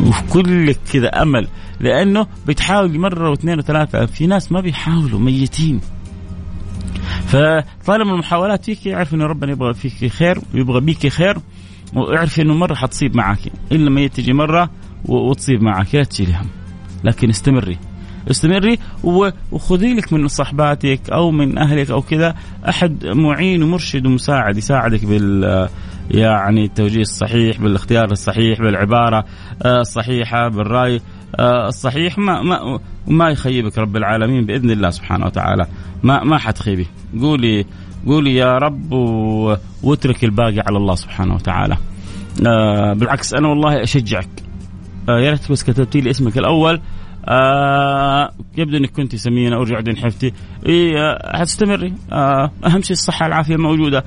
[0.00, 1.48] وكلك كذا أمل.
[1.80, 5.80] لأنه بتحاول مرة واثنين وثلاثة في ناس ما بيحاولوا ميتين.
[7.26, 11.38] فطالما المحاولات فيك يعرف إنه ربنا يبغى فيك خير ويبغى بيك خير
[11.94, 13.38] واعرفي إنه مرة حتصيب معك.
[13.72, 14.70] إلا ما تجي مرة
[15.04, 16.46] وتصيب معك لا تشيلي هم
[17.04, 17.78] لكن استمري.
[18.30, 18.78] استمري
[19.52, 22.34] وخذي لك من صحباتك أو من أهلك أو كذا
[22.68, 25.68] أحد معين ومرشد ومساعد يساعدك بال
[26.10, 29.24] يعني التوجيه الصحيح بالاختيار الصحيح بالعبارة
[29.66, 31.00] الصحيحة بالرأي
[31.40, 35.66] الصحيح ما ما ما يخيبك رب العالمين بإذن الله سبحانه وتعالى.
[36.02, 36.86] ما ما حتخيبي.
[37.20, 37.64] قولي
[38.06, 38.92] قولي يا رب
[39.82, 41.76] واترك الباقي على الله سبحانه وتعالى.
[42.46, 44.28] آه بالعكس أنا والله أشجعك.
[45.08, 46.80] آه يا ريت بس كتبتي لي اسمك الأول.
[47.28, 50.32] آه يبدو إنك كنت سمينه أرجع دين حفتي.
[50.66, 54.04] إيه آه حتستمري آه أهم شيء الصحة العافية موجودة.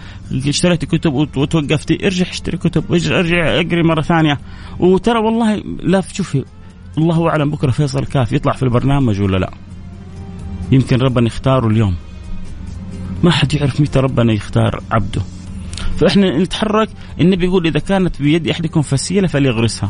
[0.47, 2.05] اشتريتي كتب وتوقفتي.
[2.05, 2.91] ارجع اشتري كتب.
[2.91, 4.39] ارجع اقري مرة ثانية.
[4.79, 6.45] وترى والله لا شوفي
[6.97, 9.51] الله أعلم بكرة فيصل كاف يطلع في البرنامج ولا لا.
[10.71, 11.95] يمكن ربنا يختاره اليوم.
[13.23, 15.21] ما حد يعرف متى ربنا يختار عبده.
[15.97, 16.89] فإحنا نتحرك.
[17.21, 19.89] النبي يقول إذا كانت بيد أحدكم فسيلة فليغرسها.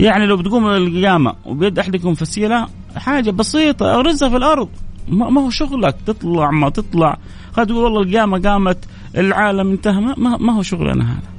[0.00, 4.68] يعني لو بتقوم القيامة وبيد أحدكم فسيلة حاجة بسيطة اغرسها في الأرض.
[5.08, 5.96] ما هو شغلك.
[6.06, 7.18] تطلع ما تطلع.
[7.56, 8.84] قد تقول والله القيامة قامت
[9.16, 10.00] العالم انتهى.
[10.00, 11.32] ما, ما هو شغلنا هذا.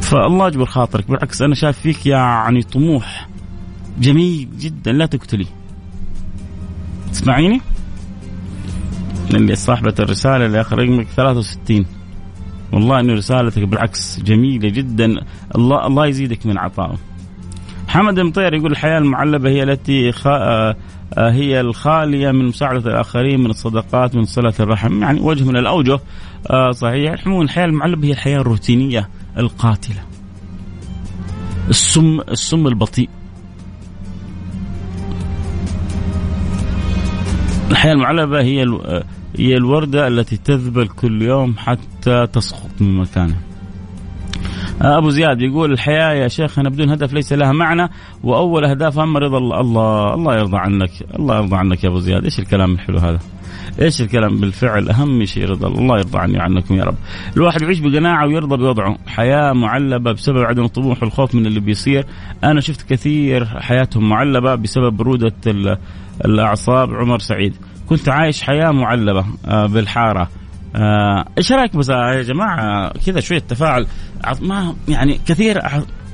[0.00, 1.10] فالله يجبر خاطرك.
[1.10, 3.28] بالعكس أنا شايف فيك يعني طموح
[3.98, 4.92] جميل جدا.
[4.92, 5.46] لا تقتلي.
[7.12, 7.60] تسمعيني؟
[9.34, 11.86] اللي صاحبة الرسالة اللي آخر رقمك 63
[12.74, 15.14] والله انه رسالتك بالعكس جميلة جدا.
[15.54, 16.96] الله الله يزيدك من عطائه.
[17.88, 20.26] حمد المطير يقول الحياة المعلبة هي التي خ...
[20.26, 20.76] آه،
[21.18, 25.02] آه، هي الخالية من مساعدة الآخرين من الصدقات من صلة الرحم.
[25.02, 25.98] يعني وجه من الأوجه
[26.50, 27.26] آه، صحيح.
[27.26, 29.08] الحياة المعلبة هي الحياة الروتينية
[29.38, 30.02] القاتلة.
[31.68, 33.08] السم السم البطيء.
[37.70, 38.62] الحياة المعلبة هي
[39.38, 43.38] هي الوردة التي تذبل كل يوم حتى تسقط من مكانها.
[44.80, 47.90] أبو زياد يقول الحياة يا شيخنا بدون هدف ليس لها معنى
[48.22, 50.14] وأول أهدافها أما رضا الله.
[50.14, 52.24] الله يرضى عنك الله يرضى عنك يا أبو زياد.
[52.24, 53.18] إيش الكلام الحلو هذا؟
[53.80, 56.94] إيش الكلام بالفعل؟ أهم شيء رضا الله يرضى عني وعنكم يا رب.
[57.36, 58.98] الواحد يعيش بقناعة ويرضى بوضعه.
[59.06, 62.06] حياة معلبة بسبب عدم الطموح والخوف من اللي بيصير.
[62.44, 65.34] أنا شفت كثير حياتهم معلبة بسبب برودة
[66.24, 66.94] الأعصاب.
[66.94, 67.56] عمر سعيد.
[67.88, 70.28] كنت عايش حياة معلبة آه، بالحارة.
[70.76, 73.86] آه، إيش رأيك بس يا جماعة كذا شوية تفاعل؟
[74.40, 75.62] ما يعني كثير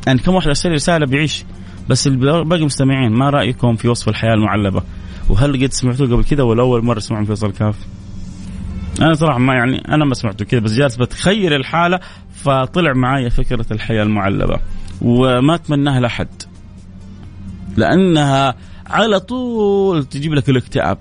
[0.06, 1.44] يعني كم واحد أرسل رسالة بيعيش
[1.88, 4.82] بس الباقي مستمعين ما رأيكم في وصف الحياة المعلبة؟
[5.28, 7.76] وهل قد سمعتوه قبل كذا ولا أول مرة تسمعون فيصل كاف؟
[9.00, 12.00] أنا صراحة ما يعني أنا ما سمعته كذا بس جالس بتخيل الحالة
[12.34, 14.60] فطلع معي فكرة الحياة المعلبة.
[15.02, 16.28] وما أتمناها لأحد
[17.76, 18.54] لأنها
[18.86, 20.98] على طول تجيب لك الاكتئاب.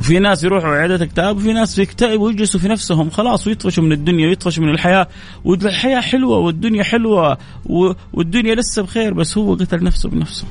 [0.00, 4.28] وفي ناس يروحوا عيادات اكتئاب وفي ناس يكتئبوا ويجلسوا في نفسهم خلاص ويطفشوا من الدنيا
[4.28, 5.08] ويطفشوا من الحياة
[5.44, 7.38] والحياة حلوة والدنيا حلوة
[8.12, 10.46] والدنيا لسه بخير بس هو قتل نفسه بنفسه.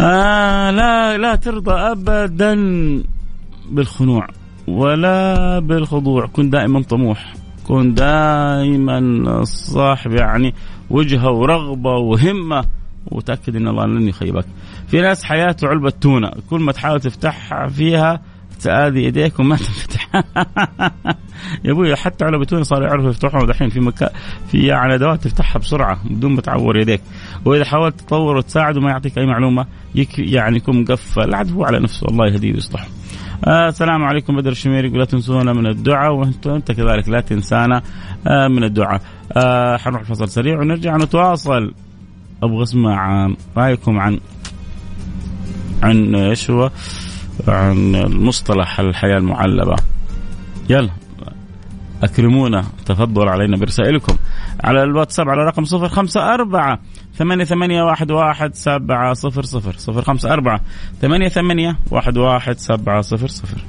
[0.00, 2.54] آه لا لا ترضى ابدا
[3.70, 4.26] بالخنوع
[4.68, 7.34] ولا بالخضوع كن دائما طموح
[7.66, 10.54] كن دائما صاحب يعني
[10.90, 12.64] وجهة ورغبة وهمة
[13.06, 14.44] وتأكد إن الله لن يخيبك.
[14.92, 16.30] في ناس حياته علبة تونة.
[16.50, 18.20] كل ما تحاول تفتح فيها
[18.60, 20.08] تآذي يديك وما تنفتح
[21.64, 23.46] يا أبوي حتى على تونة صاروا يعرفوا يفتحوها.
[23.46, 24.08] دحين في مكان
[24.48, 27.00] في يعني أدوات تفتحها بسرعة بدون ما تعور يديك.
[27.44, 29.66] وإذا حاولت تطور وتساعده ما يعطيك أي معلومة
[30.18, 31.34] يعني يكون مقفل.
[31.34, 32.86] عاد هو على نفسه الله يهديه ويصلحه.
[33.44, 34.88] آه السلام عليكم بدر الشميري.
[34.88, 36.14] يقول لا تنسونا من الدعاء.
[36.14, 37.82] وانت انت كذلك لا تنسانا
[38.26, 39.00] آه من الدعاء.
[39.36, 41.74] آه حنروح الفصل سريع ونرجع نتواصل.
[42.42, 44.20] أبغى أسمع رايكم عن
[45.82, 46.70] عن إيش هو؟
[47.48, 49.76] عن المصطلح الحياة المعلبة.
[50.70, 50.90] يلا
[52.02, 54.16] أكرمونا تفضل علينا برسائلكم
[54.64, 56.78] على الواتساب على رقم صفر خمسة أربعة
[57.14, 59.72] ثمانية ثمانية واحد واحد سبعة صفر صفر.
[59.72, 60.60] صفر خمسة أربعة
[61.00, 63.60] ثمانية ثمانية واحد واحد سبعة صفر صفر.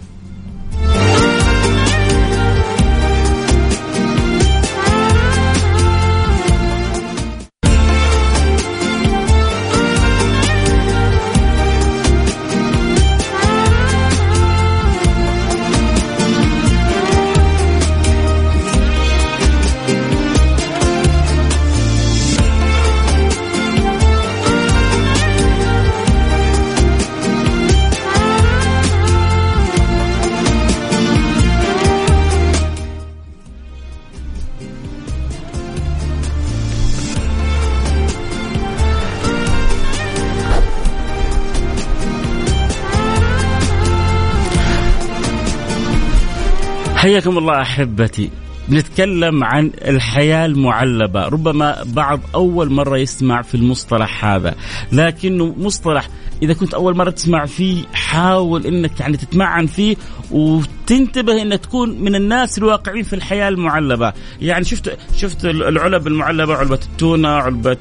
[47.04, 48.30] حياكم الله أحبتي.
[48.68, 51.28] بنتكلم عن الحياة المعلبة.
[51.28, 54.56] ربما بعض أول مرة يسمع في المصطلح هذا
[54.92, 56.10] لكنه مصطلح
[56.42, 59.96] إذا كنت أول مرة تسمع فيه حاول أنك يعني تتمعن فيه
[60.32, 64.14] وتنتبه أن تكون من الناس الواقعين في الحياة المعلبة.
[64.42, 67.78] يعني شفت شفت العلب المعلبة علبة التونة علبة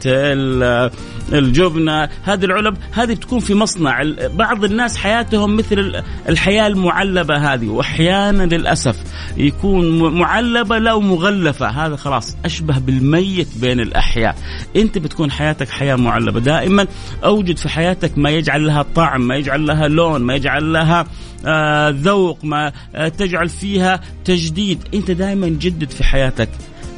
[1.33, 2.09] الجبنة.
[2.23, 4.03] هذه العلب هذه بتكون في مصنع.
[4.35, 8.97] بعض الناس حياتهم مثل الحياة المعلبة هذه وأحيانا للأسف
[9.37, 11.67] يكون معلبة لا مغلفة.
[11.67, 14.37] هذا خلاص أشبه بالميت بين الأحياء.
[14.77, 16.41] أنت بتكون حياتك حياة معلبة.
[16.41, 16.87] دائما
[17.25, 21.07] أوجد في حياتك ما يجعل لها طعم ما يجعل لها لون ما يجعل لها
[21.47, 24.79] آه ذوق ما آه تجعل فيها تجديد.
[24.95, 26.49] أنت دائما جدد في حياتك.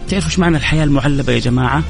[0.09, 1.83] تعرفوا إيش معنى الحياة المعلبة يا جماعة؟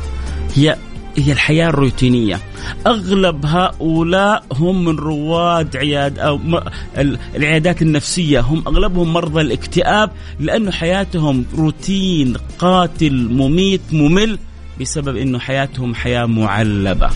[0.55, 0.77] هي
[1.17, 2.41] هي الحياة الروتينية.
[2.87, 6.41] أغلب هؤلاء هم من رواد عياد أو
[7.37, 8.41] العيادات النفسية.
[8.41, 14.39] هم أغلبهم مرضى الاكتئاب لأنه حياتهم روتين قاتل مميت ممل
[14.81, 17.11] بسبب أنه حياتهم حياة معلبة.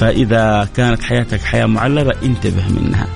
[0.00, 3.08] فإذا كانت حياتك حياة معلبة انتبه منها.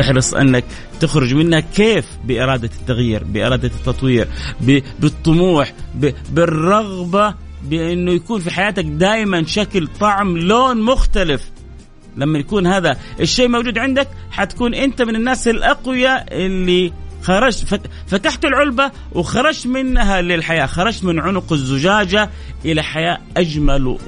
[0.00, 0.64] احرص أنك
[1.00, 4.28] تخرج منها كيف؟ بإرادة التغيير بإرادة التطوير
[5.00, 5.72] بالطموح
[6.32, 11.50] بالرغبة بأنه يكون في حياتك دائما شكل طعم لون مختلف.
[12.16, 18.90] لما يكون هذا الشيء موجود عندك حتكون أنت من الناس الأقوياء اللي خرجت فتحت العلبة
[19.12, 20.66] وخرجت منها للحياة.
[20.66, 22.30] خرجت من عنق الزجاجة
[22.64, 23.98] إلى حياة أجمل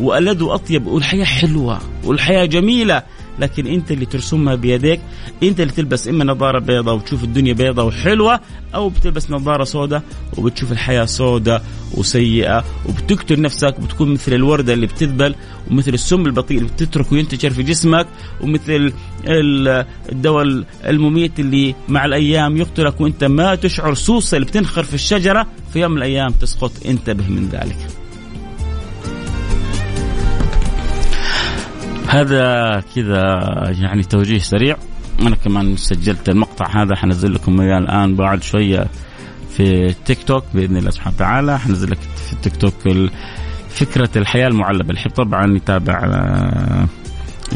[0.00, 0.86] وألذ وأطيب.
[0.86, 1.80] والحياة حلوة.
[2.04, 3.02] والحياة جميلة.
[3.40, 5.00] لكن انت اللي ترسمها بيديك
[5.42, 8.40] انت اللي تلبس إما نظارة بيضاء وتشوف الدنيا بيضاء وحلوة
[8.74, 10.02] أو بتلبس نظارة سوداء
[10.38, 15.34] وبتشوف الحياة سوداء وسيئة وبتقتل نفسك وبتكون مثل الوردة اللي بتذبل
[15.70, 18.06] ومثل السم البطيء اللي بتتركه ينتشر في جسمك
[18.40, 18.92] ومثل
[20.12, 25.80] الدواء المميت اللي مع الأيام يقتلك وأنت ما تشعر سوسه اللي بتنخر في الشجرة في
[25.80, 27.99] يوم من الأيام تسقط انتبه من ذلك.
[32.10, 33.24] هذا كذا
[33.80, 34.76] يعني توجيه سريع.
[35.20, 38.86] أنا كمان سجلت المقطع هذا حنزل لكم إياه الآن بعد شوية
[39.56, 41.58] في تيك توك بإذن الله سبحانه وتعالى.
[41.58, 42.74] حنزل لك في التيك توك
[43.68, 44.90] فكرة الحياة المعلبة.
[44.90, 46.86] اللي طبعا يتابع آه،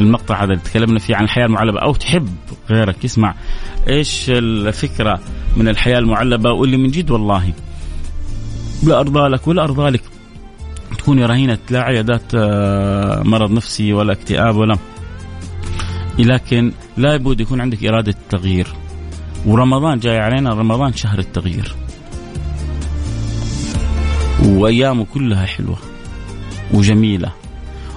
[0.01, 1.79] المقطع هذا اللي تكلمنا فيه عن الحياة المعلبة.
[1.79, 2.29] أو تحب
[2.69, 3.35] غيرك يسمع
[3.89, 5.19] إيش الفكرة
[5.57, 7.53] من الحياة المعلبة واللي من جد والله
[8.83, 10.14] لا أرضى لك ولا أرضى لك.
[11.05, 14.77] تكوني رهينة لا عيادات آه، مرض نفسي ولا اكتئاب ولا
[16.19, 18.67] لكن لا بد يكون عندك إرادة التغيير
[19.45, 21.75] ورمضان جاي علينا رمضان شهر التغيير.
[24.45, 25.77] وأيامه كلها حلوة
[26.73, 27.31] وجميلة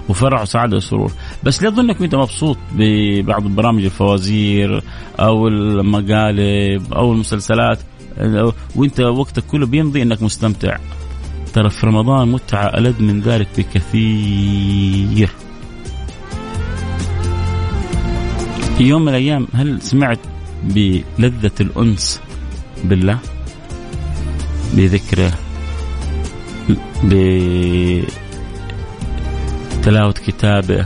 [0.09, 1.13] وفرح وسعادة وسرور.
[1.45, 4.83] بس لا تظن انك أنت مبسوط ببعض برامج الفوازير
[5.21, 7.79] أو المقالب أو المسلسلات.
[8.77, 10.77] وأنت وقتك كله بيمضي إنك مستمتع.
[11.53, 15.31] ترى في رمضان متعة ألذ من ذلك بكثير.
[18.79, 20.19] في يوم من الأيام هل سمعت
[20.65, 22.21] بلذة الأنس
[22.85, 23.19] بالله؟
[24.75, 25.33] بذكره
[29.81, 30.85] بتلاوة كتابه.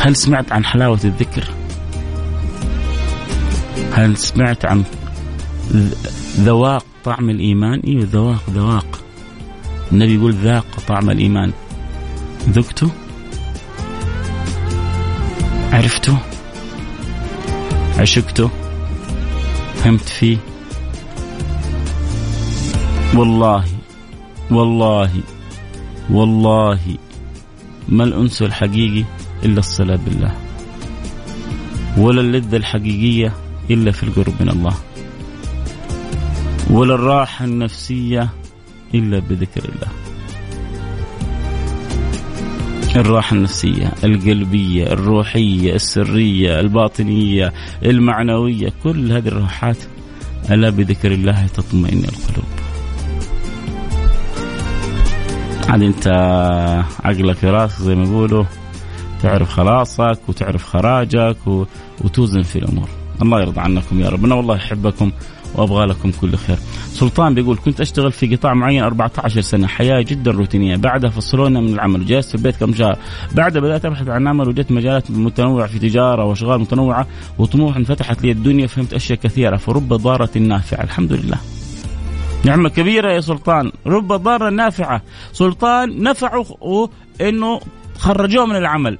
[0.00, 1.44] هل سمعت عن حلاوة الذكر؟
[3.92, 4.84] هل سمعت عن
[6.40, 7.80] ذواق طعم الإيمان.
[7.80, 9.00] إيه ذواق ذواق.
[9.92, 11.52] النبي يقول ذاق طعم الإيمان.
[12.48, 12.90] ذقته؟
[15.72, 16.18] عرفته؟
[17.98, 18.50] عشقته؟
[19.74, 20.36] فهمت فيه؟
[23.14, 23.64] والله
[24.50, 25.10] والله
[26.10, 26.80] والله
[27.88, 29.04] ما الأنس الحقيقي
[29.44, 30.34] إلا الصلاة بالله
[31.98, 33.32] ولا اللذة الحقيقية
[33.70, 34.74] إلا في القرب من الله.
[36.70, 38.28] ولا الراحة النفسية
[38.94, 39.88] إلا بذكر الله.
[42.96, 47.52] الراحة النفسية القلبية الروحية السرية الباطنية
[47.84, 49.76] المعنوية كل هذه الراحات
[50.50, 52.50] ألا بذكر الله تطمئن القلوب.
[55.68, 56.06] عاد أنت
[57.04, 58.44] عقلك في راسك زي ما يقولوا
[59.22, 61.36] تعرف خلاصك وتعرف خراجك.
[62.00, 62.88] وتوزن في الأمور.
[63.22, 64.24] الله يرضى عنكم يا رب.
[64.24, 65.10] أنا والله أحبكم.
[65.54, 66.56] وأبغى لكم كل خير.
[66.92, 69.66] سلطان بيقول كنت أشتغل في قطاع معين 14 سنة.
[69.66, 70.76] حياة جدا روتينية.
[70.76, 72.06] بعدها فصلونا من العمل.
[72.06, 72.98] جلست في البيت كم شهر.
[73.34, 77.06] بعدها بدأت أبحث عن عمل وجدت مجالات متنوعة في تجارة وأشغال متنوعة.
[77.38, 79.56] وطموح انفتحت لي الدنيا فهمت أشياء كثيرة.
[79.56, 80.84] فرب ضارة نافعة.
[80.84, 81.38] الحمد لله.
[82.44, 83.72] نعمة كبيرة يا سلطان.
[83.86, 85.02] رب ضارة نافعة.
[85.32, 86.46] سلطان نفعه
[87.20, 87.60] إنه
[87.98, 88.98] خرجوه من العمل.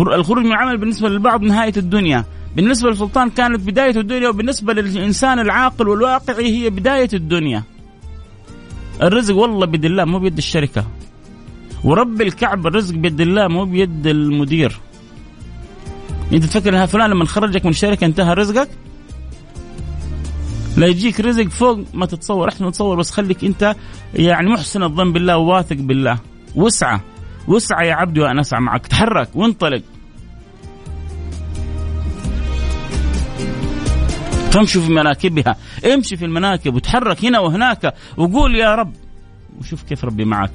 [0.00, 2.24] الخروج من العمل بالنسبة للبعض نهاية الدنيا.
[2.56, 7.62] بالنسبة للسلطان كانت بداية الدنيا وبالنسبة للإنسان العاقل والواقعي هي بداية الدنيا.
[9.02, 10.86] الرزق والله بيد الله مو بيد الشركة.
[11.84, 14.80] ورب الكعبة الرزق بيد الله مو بيد المدير.
[16.32, 18.68] انت تفكر إنها فلان لما خرجك من الشركة انتهى رزقك؟
[20.76, 22.48] لا يجيك رزق فوق ما تتصور.
[22.48, 23.76] احسن تتصور بس خليك انت
[24.14, 26.18] يعني محسن الظن بالله وواثق بالله.
[26.54, 27.00] وسعى
[27.48, 28.86] وسعى يا عبدي وأنا أسعى معك.
[28.86, 29.82] تحرك وانطلق.
[34.50, 35.56] فامشوا في مناكبها.
[35.94, 38.92] امشي في المناكب وتحرك هنا وهناك وقول يا رب.
[39.60, 40.50] وشوف كيف ربي معك.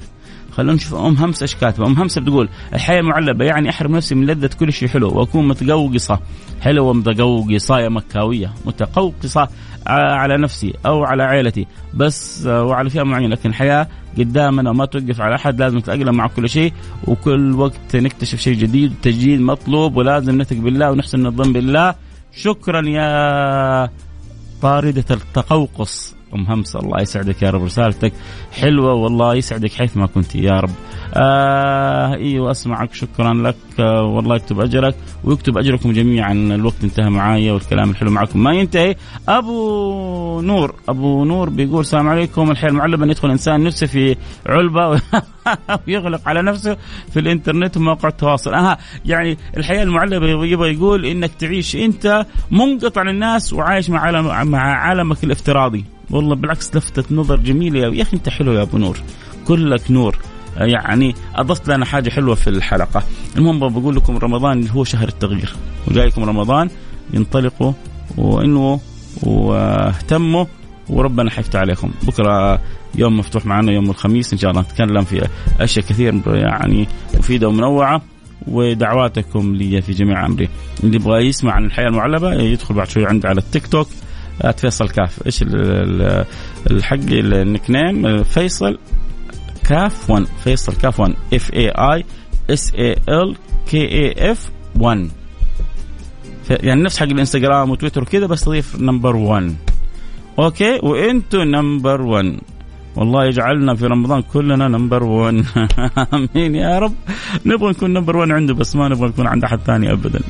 [0.52, 1.86] خلونا نشوف أم همسه إيش كاتبة.
[1.86, 6.18] أم همسه بتقول الحياة معلبة يعني أحرم نفسي من لذة كل شيء حلو وأكون متقوقصة.
[6.60, 8.52] حلوة متقوقصه يا مكاوية.
[8.66, 9.48] متقوقصة
[9.86, 13.28] على نفسي أو على عائلتي بس وعلى فئة معينة.
[13.28, 16.72] لكن الحياة قدامنا وما توقف على أحد لازم نتأقلم مع كل شيء
[17.06, 21.94] وكل وقت نكتشف شيء جديد التجديد مطلوب ولازم نثق بالله ونحسن الظن بالله.
[22.36, 23.90] شكرا يا
[24.62, 26.14] طاردة التقوقص.
[26.34, 27.64] ام همسه الله يسعدك يا رب.
[27.64, 28.12] رسالتك
[28.52, 30.70] حلوة والله يسعدك حيث ما كنت يا رب.
[31.14, 33.56] آه أيوه اسمعك شكرا لك.
[33.80, 34.94] آه والله يكتب أجرك
[35.24, 36.32] ويكتب أجركم جميعا.
[36.32, 38.96] الوقت انتهى معايا والكلام الحلو معكم ما ينتهي.
[39.28, 40.74] أبو نور.
[40.88, 42.50] أبو نور بيقول السلام عليكم.
[42.50, 44.16] الحياة المعلمه أن يدخل إنسان نفسه في
[44.46, 44.88] علبة
[45.88, 46.76] ويغلق على نفسه
[47.12, 48.54] في الإنترنت ومواقع التواصل.
[48.54, 54.50] أها يعني الحياة المعلمه يبغى يقول إنك تعيش أنت منقطع عن الناس وعايش مع عالم
[54.50, 55.93] مع عالمك الافتراضي.
[56.10, 57.94] والله بالعكس لفتة نظر جميلة.
[57.94, 58.98] يا أخي أنت حلو يا أبو نور.
[59.46, 60.18] كلك نور.
[60.56, 63.02] يعني أضفت لنا حاجة حلوة في الحلقة.
[63.36, 65.54] المهم بقول لكم رمضان هو شهر التغيير.
[65.88, 66.70] وجايكم رمضان
[67.12, 67.72] ينطلقوا
[68.16, 68.80] وإنه
[69.22, 70.44] واهتموا
[70.88, 71.90] وربنا حيفتح عليكم.
[72.02, 72.60] بكرة
[72.94, 75.28] يوم مفتوح معنا يوم الخميس إن شاء الله نتكلم في
[75.60, 78.02] أشياء كثير يعني مفيدة ومنوعة.
[78.46, 80.48] ودعواتكم لي في جميع أمري.
[80.84, 83.88] اللي يبغى يسمع عن الحياة المعلبة يدخل بعد شوي عندي على التيك توك.
[84.56, 85.26] فيصل كاف.
[85.26, 85.42] إيش
[86.70, 88.78] الحق ال nickname؟ فيصل
[89.68, 92.04] كاف 1 فيصل كاف 1 F A I
[92.50, 93.36] S A L
[93.70, 95.10] K A F 1
[96.50, 99.56] يعني نفس حق الإنستغرام وتويتر وكذا بس تضيف number 1
[100.38, 102.38] okay؟ وإنتو number 1
[102.96, 105.44] والله يجعلنا في رمضان كلنا number 1
[106.14, 106.94] آمين يا رب.
[107.46, 110.20] نبغى نكون number 1 عنده بس ما نبغى نكون عند أحد ثاني ابدا.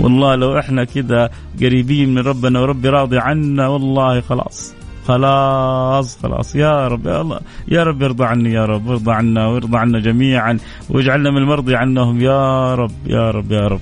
[0.00, 1.30] والله لو إحنا كذا
[1.60, 4.74] قريبين من ربنا وربي راضي عنا والله خلاص.
[5.06, 6.56] خلاص خلاص.
[6.56, 10.58] يا رب يا الله يا رب ارضى عني يا رب ارضى عنا وارضى عنا جميعا
[10.88, 12.20] واجعلنا من المرضي عنهم.
[12.20, 13.80] يا رب يا رب يا رب.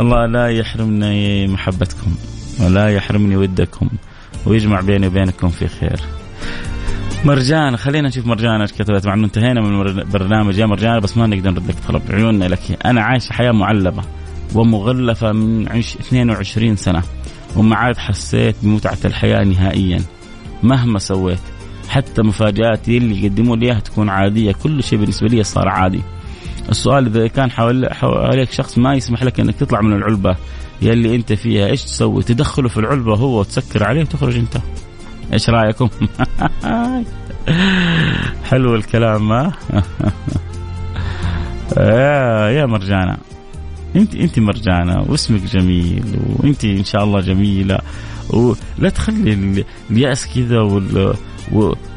[0.00, 2.14] الله لا يحرمنا محبتكم
[2.60, 3.88] ولا يحرمني ودكم
[4.46, 6.00] ويجمع بيني وبينكم في خير.
[7.24, 11.26] مرجان خلينا نشوف مرجان إيش كتبت مع إنه انتهينا من البرنامج يا مرجان بس ما
[11.26, 12.78] نقدر نرد لك طلب عيوننا لك.
[12.84, 14.02] أنا عايش حياة معلبة.
[14.54, 17.02] ومغلفة من 22 سنة.
[17.56, 20.02] وما عاد حسيت بمتعة الحياة نهائيا.
[20.62, 21.38] مهما سويت
[21.88, 24.52] حتى مفاجآتي اللي يقدموا لي إياها تكون عادية.
[24.52, 26.02] كل شيء بالنسبة لي صار عادي.
[26.68, 30.36] السؤال إذا كان حواليك شخص ما يسمح لك إنك تطلع من العلبة
[30.82, 34.56] يلي أنت فيها إيش تسوي؟ تدخله في العلبة هو وتسكر عليه وتخرج أنت.
[35.32, 35.88] إيش رأيكم؟
[38.50, 39.52] حلو الكلام ما
[41.76, 43.16] يا يا مرجانة.
[43.96, 46.04] انت انت مرجانة واسمك جميل
[46.36, 47.78] وانت ان شاء الله جميلة
[48.30, 51.14] ولا تخلي اليأس كذا وال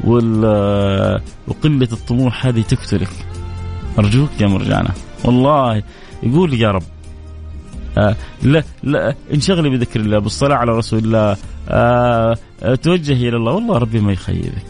[0.04, 3.10] وال وقلة الطموح هذه تقتلك
[3.98, 4.90] أرجوك يا مرجانة.
[5.24, 5.82] والله
[6.22, 6.82] يقول يا رب.
[7.98, 11.36] آه لا لا انشغلي بذكر الله بالصلاة على رسول الله.
[11.68, 12.38] آه
[12.82, 13.52] توجهي إلى الله.
[13.52, 14.68] والله ربي ما يخيبك.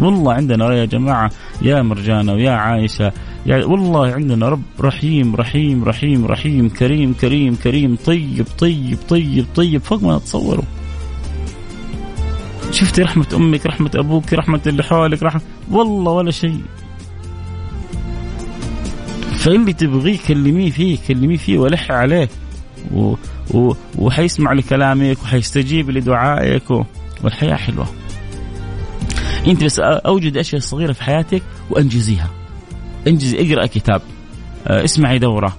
[0.00, 1.30] والله عندنا يا جماعة
[1.62, 3.12] يا مرجانة ويا عائشة
[3.46, 9.82] يعني والله عندنا رب رحيم رحيم رحيم رحيم كريم كريم كريم طيب طيب طيب طيب
[9.82, 10.64] فوق ما تتصوروا
[12.70, 15.40] شفتي رحمة أمك رحمة أبوك رحمة اللي حولك رحمة
[15.70, 16.60] والله ولا شيء.
[19.36, 22.28] فاللي تبغيه كلميه فيه كلميه فيه ولح عليه
[22.94, 23.14] و...
[23.54, 23.72] و...
[23.98, 26.84] وحيسمع لكلامك وحيستجيب لدعائك و...
[27.24, 27.86] والحياة حلوة.
[29.46, 32.30] أنت بس أوجد أشياء صغيرة في حياتك وأنجزيها.
[33.06, 34.02] انجزي اقرأ كتاب.
[34.66, 35.56] آه، اسمعي دورة.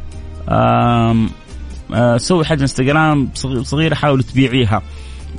[0.50, 1.28] آه،
[2.18, 3.30] سوي حاجة انستغرام
[3.62, 4.82] صغيرة حاول تبيعيها.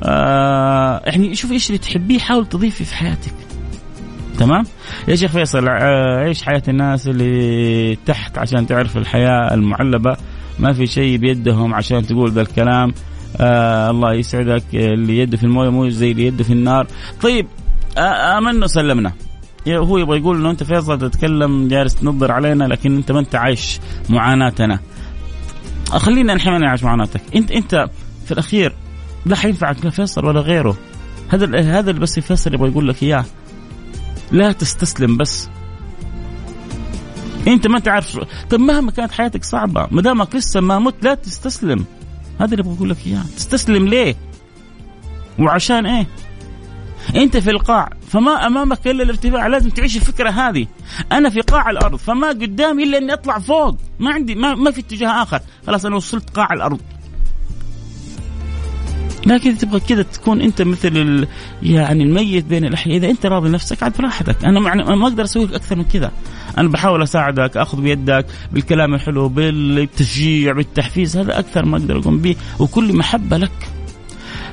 [0.03, 3.35] آه يعني شوف إيش اللي تحبيه حاول تضيفي في حياتك.
[4.39, 4.65] تمام؟
[5.09, 10.17] يا شيخ فيصل عيش حياة الناس اللي تحت عشان تعرف الحياة المعلبة؟
[10.59, 12.95] ما في شيء بيدهم عشان تقول ذا الكلام.
[13.41, 16.87] آه الله يسعدك اللي يده في الموية مو زي اللي يده في النار.
[17.23, 17.47] طيب
[17.99, 19.13] آمنا وسلمنا.
[19.69, 23.81] هو يبغى يقول إنه أنت فيصل تتكلم جالس تنظر علينا لكن أنت ما أنت عايش
[24.11, 24.79] معاناتنا.
[25.91, 27.21] خلينا نحن نعيش معاناتك.
[27.37, 27.89] انت أنت
[28.27, 28.75] في الأخير
[29.27, 30.77] لا حينفعك لا فيصل ولا غيره.
[31.29, 33.25] هذا هذا اللي بس فيصل يبغى يقول لك إياه.
[34.33, 35.49] لا تستسلم بس.
[37.47, 38.19] أنت ما تعرف
[38.51, 41.85] طيب مهما كانت حياتك صعبة ما دامك لسه ما مت لا تستسلم.
[42.41, 43.23] هذا اللي بقول لك إياه.
[43.37, 44.17] تستسلم ليه؟
[45.39, 46.07] وعشان إيه؟
[47.17, 47.91] أنت في القاع.
[48.15, 50.67] فما أمامك إلا الارتفاع لازم تعيش الفكرة هذه.
[51.13, 53.77] أنا في قاع الأرض فما قدامي إلا إني أطلع فوق.
[53.99, 55.41] ما عندي ما, ما في اتجاه آخر.
[55.67, 56.81] خلاص أنا وصلت قاع الأرض.
[59.27, 61.27] لكن تبغى كذا تكون أنت مثل
[61.63, 62.97] يعني الميت بين الأحياء.
[62.97, 64.45] إذا أنت راضي نفسك عاد براحتك.
[64.45, 64.61] أنا
[64.97, 66.13] ما أقدر أسوي أكثر من كذا.
[66.59, 71.17] أنا بحاول أساعدك أخذ بيدك بالكلام الحلو بالتشجيع بالتحفيز.
[71.17, 72.37] هذا أكثر ما أقدر أقوم به.
[72.59, 73.69] وكل محبة لك.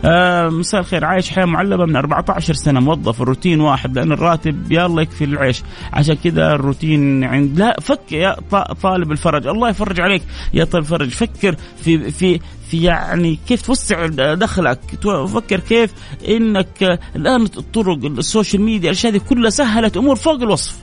[0.05, 1.05] آه مساء الخير.
[1.05, 6.15] عايش حياة معلبة من 14 سنة موظف الروتين واحد لأن الراتب الله يكفي العيش عشان
[6.15, 8.35] كذا الروتين عند لا فك يا
[8.83, 9.47] طالب الفرج.
[9.47, 10.23] الله يفرج عليك
[10.53, 11.09] يا طالب الفرج.
[11.09, 12.39] فكر في في
[12.69, 14.79] في يعني كيف توسع دخلك.
[15.27, 15.93] فكر كيف
[16.29, 20.77] إنك الآن الطرق ال social media الأشياء هذه كلها سهلت أمور فوق الوصف.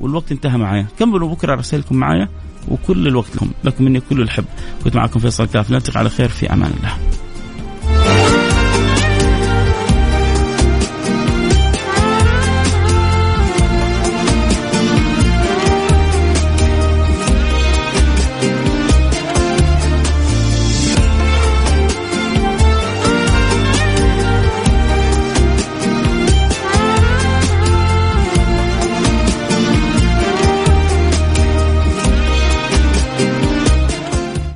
[0.00, 0.86] والوقت انتهى معايا.
[0.98, 2.28] كملوا بكرة رسائلكم معايا.
[2.68, 4.44] وكل الوقت لكم لكم مني كل الحب.
[4.84, 5.70] كنت معكم فيصل كاف.
[5.70, 7.25] نلتقي على خير في أمان الله.